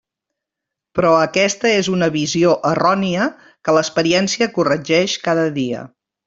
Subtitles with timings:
[0.99, 3.27] Però aquesta és una visió errònia
[3.69, 5.85] que l'experiència corregeix cada dia.